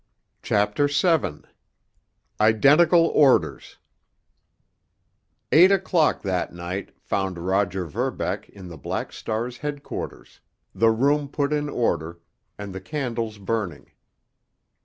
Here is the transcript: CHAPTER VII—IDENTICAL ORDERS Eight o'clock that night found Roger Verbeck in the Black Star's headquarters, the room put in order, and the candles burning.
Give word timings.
CHAPTER 0.41 0.87
VII—IDENTICAL 0.87 3.05
ORDERS 3.13 3.77
Eight 5.51 5.71
o'clock 5.71 6.23
that 6.23 6.51
night 6.51 6.97
found 6.99 7.37
Roger 7.37 7.85
Verbeck 7.85 8.49
in 8.49 8.67
the 8.67 8.79
Black 8.79 9.13
Star's 9.13 9.59
headquarters, 9.59 10.39
the 10.73 10.89
room 10.89 11.27
put 11.29 11.53
in 11.53 11.69
order, 11.69 12.19
and 12.57 12.73
the 12.73 12.81
candles 12.81 13.37
burning. 13.37 13.91